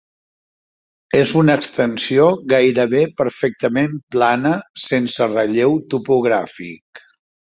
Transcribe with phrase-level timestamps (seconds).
[1.17, 4.53] És una extensió gairebé perfectament plana
[4.85, 7.05] sense relleu topogràfic.